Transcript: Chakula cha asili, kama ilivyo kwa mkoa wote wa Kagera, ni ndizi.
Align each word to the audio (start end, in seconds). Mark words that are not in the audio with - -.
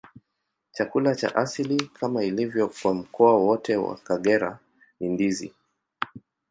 Chakula 0.73 1.15
cha 1.15 1.35
asili, 1.35 1.89
kama 1.99 2.23
ilivyo 2.23 2.67
kwa 2.81 2.93
mkoa 2.93 3.37
wote 3.37 3.75
wa 3.75 3.97
Kagera, 3.97 4.59
ni 4.99 5.09
ndizi. 5.09 5.53